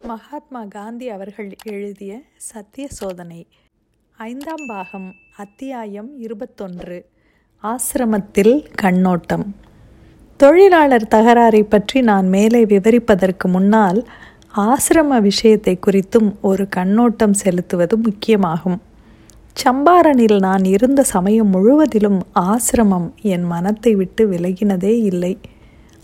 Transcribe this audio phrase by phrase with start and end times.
[0.00, 3.46] மகாத்மா காந்தி அவர்கள் எழுதிய சத்திய சோதனை
[4.18, 6.98] ஐந்தாம் பாகம் அத்தியாயம் இருபத்தொன்று
[7.64, 9.44] ஆசிரமத்தில் கண்ணோட்டம்.
[10.36, 14.00] தொழிலாளர் தகராறை பற்றி நான் மேலே விவரிப்பதற்கு முன்னால்
[14.56, 18.78] ஆசிரம விஷயத்தை குறித்தும் ஒரு கண்ணோட்டம் செலுத்துவது முக்கியமாகும்.
[19.64, 25.38] சம்பாரனில் நான் இருந்த சமயம் முழுவதிலும் ஆசிரமம் என் மனத்தை விட்டு விலகினதே இல்லை.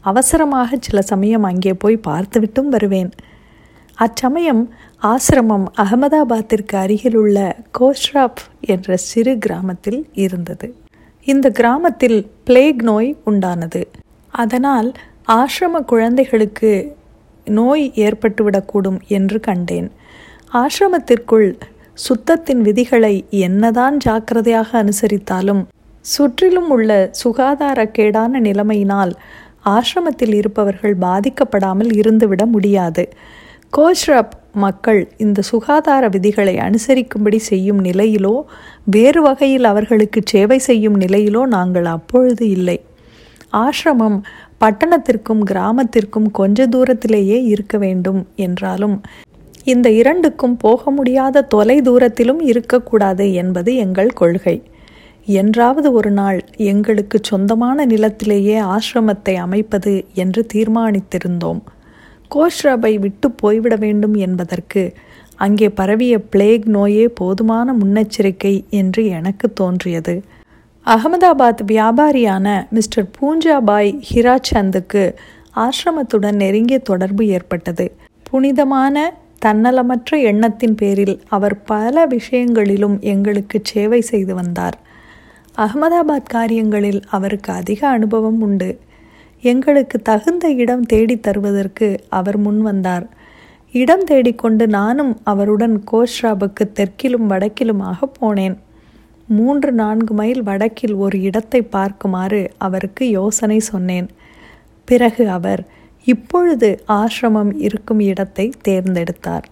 [0.00, 3.10] அவசரமாக சில சமயம் அங்கே போய் பார்த்துவிட்டும் வருவேன்.
[3.98, 4.62] அச்சமயம்
[5.02, 10.74] ஆசிரமம் அகமதாபாத்திற்கு அருகிலுள்ள கோஷ்ராப் என்ற சிறு கிராமத்தில் இருந்தது.
[11.26, 13.82] இந்த கிராமத்தில் பிளேக் நோய் உண்டானது.
[14.30, 14.92] அதனால்
[15.28, 16.96] ஆசிரம குழந்தைகளுக்கு
[17.44, 19.90] நோய் ஏற்பட்டுவிடக்கூடும் என்று கண்டேன்.
[20.52, 21.48] ஆசிரமத்திற்குள்
[22.08, 25.62] சுத்தத்தின் விதிகளை என்னதான் ஜாக்கிரதையாக அனுசரித்தாலும்
[26.00, 29.14] சுற்றிலும் உள்ள சுகாதார கேடான நிலைமையினால்
[29.64, 33.08] ஆசிரமத்தில் இருப்பவர்கள் பாதிக்கப்படாமல் இருந்துவிட முடியாது.
[33.78, 38.44] கோஷ்ரப் மக்கள் இந்த சுகாதார விதிகளை அனுசரிக்கும்படி செய்யும் நிலையிலோ
[38.84, 42.78] வேறு வகையில் அவர்களுக்கு சேவை செய்யும் நிலையிலோ நாங்கள் அப்பொழுது இல்லை.
[43.52, 44.18] ஆசிரமம்
[44.64, 48.96] பட்டணத்திற்கும் கிராமத்திற்கும் கொஞ்ச தூரத்திலேயே இருக்க வேண்டும் என்றாலும்
[49.64, 54.62] இந்த இரண்டுக்கும் போக முடியாத தொலை தூரத்திலும் இருக்கக்கூடாது என்பது எங்கள் கொள்கை.
[55.26, 61.62] என்றாவது ஒரு நாள் எங்களுக்கு சொந்தமான நிலத்திலேயே ஆசிரமத்தை அமைப்பது என்று தீர்மானித்திருந்தோம்.
[62.34, 64.92] கோஷ்ரபை விட்டு போய்விட வேண்டும் என்பதற்கு
[65.36, 70.22] அங்கே பரவிய பிளேக் நோயே போதுமான முன்னெச்சரிக்கை என்று எனக்கு தோன்றியது.
[70.86, 75.14] அகமதாபாத் வியாபாரியான மிஸ்டர் பூஞ்சாபாய் ஹிராச்சந்துக்கு
[75.56, 77.92] ஆசிரமத்துடன் நெருங்கிய தொடர்பு ஏற்பட்டது.
[78.22, 79.14] புனிதமான
[79.46, 84.78] தன்னலமற்ற எண்ணத்தின் பேரில் அவர் பல விஷயங்களிலும் எங்களுக்கு சேவை செய்து வந்தார்.
[85.56, 88.78] அகமதாபாத் காரியங்களில் அவருக்கு அதிக அனுபவம் உண்டு.
[89.42, 93.06] எங்களுக்கு தகுந்த இடம் தேடி தருவதற்கு அவர் முன் வந்தார்.
[93.72, 98.56] இடம் தேடிக்கொண்டு நானும் அவருடன் கோஷ்ராபுக்கு தெற்கிலும் வடக்கிலுமாக போனேன்.
[99.26, 104.08] மூன்று நான்கு மைல் வடக்கில் ஒரு இடத்தை பார்க்குமாறு அவருக்கு யோசனை சொன்னேன்.
[104.84, 105.62] பிறகு அவர்
[106.04, 109.44] இப்பொழுது ஆசிரமம் இருக்கும் இடத்தை தேர்ந்தெடுத்தார்.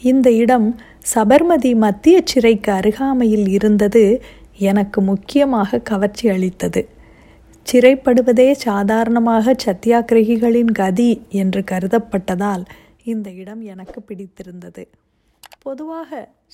[0.00, 0.76] இந்த இடம்
[1.14, 4.22] சபர்மதி மத்திய சிறைக்கு அருகாமையில் இருந்தது.
[4.58, 6.88] எனக்கு முக்கியமாக கவர்ச்சி அளித்தது.
[7.66, 12.64] சிறைப்படுவதே சாதாரணமாக சத்தியாகிரகிகளின் கதி என்று கருதப்பட்டதால்
[13.02, 14.82] இந்த இடம் எனக்கு பிடித்திருந்தது.
[15.62, 16.10] பொதுவாக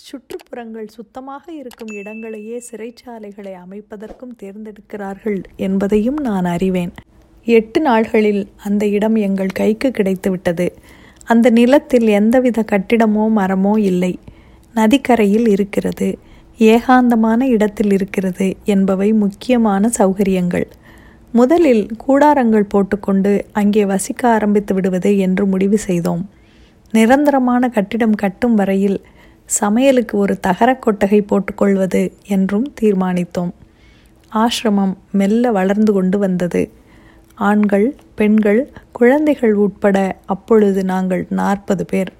[0.07, 6.93] சுற்றுப்புறங்கள் சுத்தமாக இருக்கும் இடங்களையே சிறைச்சாலைகளை அமைப்பதற்கும் தேர்ந்தெடுக்கிறார்கள் என்பதையும் நான் அறிவேன்.
[7.47, 10.67] எட்டு நாள்களில் அந்த இடம் எங்கள் கைக்கு கிடைத்துவிட்டது.
[11.25, 14.13] அந்த நிலத்தில் எந்தவித கட்டிடமோ மரமோ இல்லை.
[14.75, 16.09] நதிக்கரையில் இருக்கிறது.
[16.59, 20.67] ஏகாந்தமான இடத்தில் இருக்கிறது என்பவை முக்கியமான சௌகரியங்கள்.
[21.33, 26.23] முதலில் கூடாரங்கள் போட்டுக்கொண்டு அங்கே வசிக்க ஆரம்பித்து விடுவது என்று முடிவு செய்தோம்.
[26.93, 28.99] நிரந்தரமான கட்டிடம் கட்டும் வரையில்
[29.61, 33.53] சமையலுக்கு ஒரு தகர கொட்டகை போட்டுக்கொள்வது என்றும் தீர்மானித்தோம்.
[34.33, 36.71] ஆசிரமம் மெல்ல வளர்ந்து கொண்டு வந்தது.
[37.35, 42.13] ஆண்கள் பெண்கள் குழந்தைகள் உட்பட அப்பொழுது நாங்கள் நாற்பது பேர்.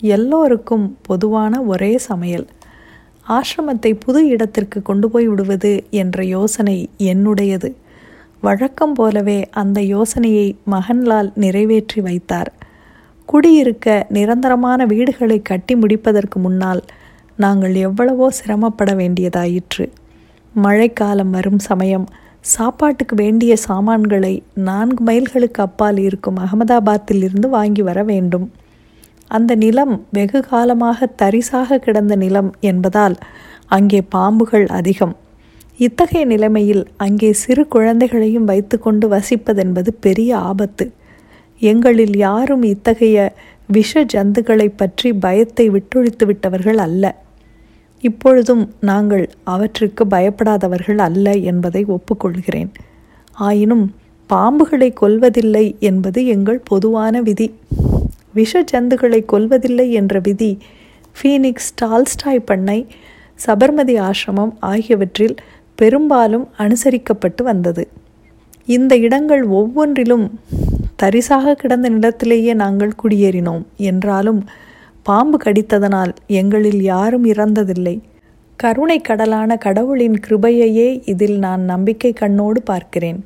[0.00, 2.46] எல்லோருக்கும் பொதுவான ஒரே சமையல்.
[3.28, 7.74] ஆசிரமத்தை புது இடத்திற்கு கொண்டு போய் விடுவது என்ற யோசனை என்னுடையது.
[8.42, 12.50] வழக்கம் போலவே அந்த யோசனையை மகன்லால் நிறைவேற்றி வைத்தார்.
[13.28, 16.80] குடியிருக்க நிரந்தரமான வீடுகளை கட்டி முடிப்பதற்கு முன்னால்
[17.38, 19.86] நாங்கள் எவ்வளவோ சிரமப்பட வேண்டியதாயிற்று.
[20.54, 22.06] மழைக்காலம் வரும் சமயம்
[22.54, 24.34] சாப்பாட்டுக்கு வேண்டிய சாமான்களை
[24.68, 28.46] நான்கு மைல்களுக்கு அப்பால் இருக்கும் அகமதாபாத்தில் இருந்து வாங்கி வர வேண்டும்.
[29.30, 33.16] அந்த நிலம் வெகு காலமாக தரிசாக கிடந்த நிலம் என்பதால்
[33.76, 35.14] அங்கே பாம்புகள் அதிகம்.
[35.84, 40.84] இத்தகைய நிலைமையில் அங்கே சிறு குழந்தைகளையும் வைத்துக்கொண்டு வசிப்பதென்பது பெரிய ஆபத்து.
[41.60, 43.18] எங்களில் யாரும் இத்தகைய
[43.66, 47.04] விஷ ஜந்துக்களை பற்றி பயத்தை விட்டொழித்து விட்டவர்கள் அல்ல.
[48.04, 52.70] இப்பொழுதும் நாங்கள் அவற்றுக்கு பயப்படாதவர்கள் அல்ல என்பதை ஒப்புக்கொள்கிறேன்.
[53.36, 53.86] ஆயினும்
[54.30, 57.48] பாம்புகளை கொல்வதில்லை என்பது எங்கள் பொதுவான விதி.
[58.32, 60.52] விஷ ஜந்துகளை கொல்வதில்லை என்ற விதி
[61.16, 62.78] ஃபீனிக்ஸ் டால்ஸ்டாய் பண்ணை
[63.46, 65.34] சபர்மதி ஆசிரமம் ஆகியவற்றில்
[65.80, 67.84] பெரும்பாலும் அனுசரிக்கப்பட்டு வந்தது.
[68.68, 70.26] இந்த இடங்கள் ஒவ்வொன்றிலும்
[71.02, 73.64] தரிசாக கிடந்த நிலத்திலேயே நாங்கள் குடியேறினோம்.
[73.90, 74.40] என்றாலும்
[75.06, 77.96] பாம்பு கடித்ததனால் எங்களில் யாரும் இறந்ததில்லை.
[78.60, 83.20] கருணை கடலான கடவுளின் கிருபையையே இதில் நான் நம்பிக்கை கண்ணோடு பார்க்கிறேன்.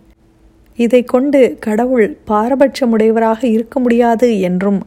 [0.78, 4.80] இதை கொண்டு கடவுள் பாரபட்சமுடையவராக இருக்க முடியாது என்றும்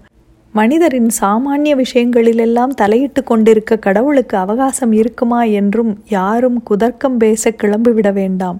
[0.57, 8.59] மனிதரின் சாமானிய விஷயங்களிலெல்லாம் தலையிட்டு கொண்டிருக்க கடவுளுக்கு அவகாசம் இருக்குமா என்றும் யாரும் குதர்க்கம் பேச கிளம்பிவிட வேண்டாம்.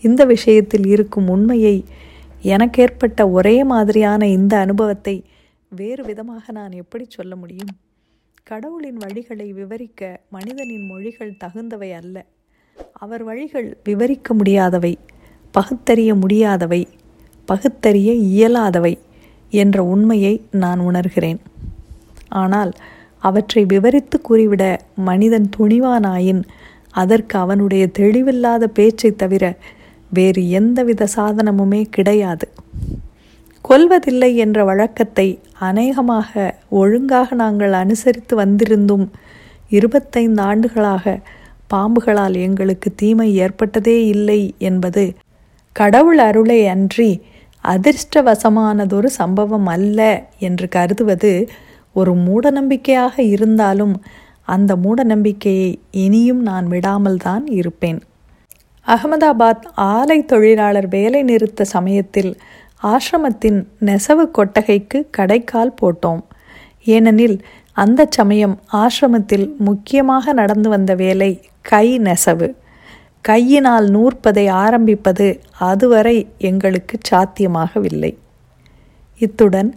[0.00, 1.76] இந்த விஷயத்தில் இருக்கும் உண்மையை
[2.42, 5.16] எனக்கேற்பட்ட ஒரே மாதிரியான இந்த அனுபவத்தை
[5.68, 7.72] வேறு விதமாக நான் எப்படி சொல்ல முடியும்?
[8.42, 12.24] கடவுளின் வழிகளை விவரிக்க மனிதனின் மொழிகள் தகுந்தவை அல்ல.
[12.92, 14.98] அவர் வழிகள் விவரிக்க முடியாதவை
[15.54, 16.82] பகுத்தறிய முடியாதவை
[17.48, 18.94] பகுத்தறிய இயலாதவை.
[19.50, 21.40] என்ற உண்மையை நான் உணர்கிறேன்.
[22.28, 22.72] ஆனால்
[23.18, 26.42] அவற்றை விவரித்து கூறிவிட மனிதன் துணிவானாயின்
[26.90, 29.56] அதற்கு அவனுடைய தெளிவில்லாத பேச்சை தவிர
[30.08, 32.46] வேறு எந்தவித சாதனமுமே கிடையாது.
[33.62, 39.10] கொல்வதில்லை என்ற வழக்கத்தை அநேகமாக ஒழுங்காக நாங்கள் அனுசரித்து வந்திருந்தும்
[39.68, 41.18] இருபத்தைந்து ஆண்டுகளாக
[41.66, 45.12] பாம்புகளால் எங்களுக்கு தீமை ஏற்பட்டதே இல்லை என்பது
[45.72, 47.10] கடவுள் அருளை அன்றி
[47.64, 51.48] அதிர்ஷ்டவசமானதொரு சம்பவம் அல்ல என்று கருதுவது
[51.92, 54.02] ஒரு மூடநம்பிக்கையாக இருந்தாலும்
[54.44, 58.02] அந்த மூடநம்பிக்கையை இனியும் நான் விடாமல் தான் இருப்பேன்.
[58.86, 62.36] அகமதாபாத் ஆலை தொழிலாளர் வேலை நிறுத்த சமயத்தில்
[62.82, 66.22] ஆசிரமத்தின் நெசவு கொட்டகைக்கு கடைக்கால் போட்டோம்.
[66.84, 72.54] ஏனெனில் அந்த சமயம் ஆசிரமத்தில் முக்கியமாக நடந்து வந்த வேலை கை நெசவு.
[73.20, 78.16] கையினால் நூற்பதை ஆரம்பிப்பது அதுவரை எங்களுக்கு சாத்தியமாகவில்லை.
[79.18, 79.74] இத்துடன்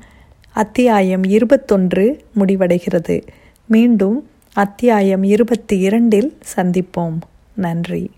[0.53, 3.27] அத்தியாயம் இருபத்தொன்று முடிவடைகிறது.
[3.65, 7.19] மீண்டும் அத்தியாயம் இருபத்தி இரண்டில் சந்திப்போம்.
[7.53, 8.11] நன்றி.